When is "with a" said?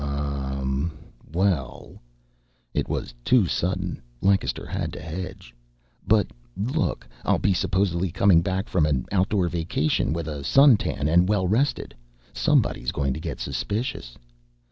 10.11-10.43